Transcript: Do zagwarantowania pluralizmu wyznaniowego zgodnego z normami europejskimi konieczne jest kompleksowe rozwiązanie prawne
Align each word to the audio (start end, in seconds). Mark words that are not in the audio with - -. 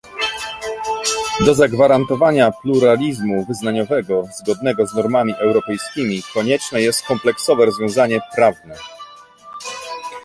Do 1.45 1.53
zagwarantowania 1.53 2.51
pluralizmu 2.51 3.45
wyznaniowego 3.45 4.23
zgodnego 4.41 4.87
z 4.87 4.93
normami 4.95 5.33
europejskimi 5.39 6.21
konieczne 6.33 6.81
jest 6.81 7.05
kompleksowe 7.05 7.65
rozwiązanie 7.65 8.19
prawne 8.35 8.75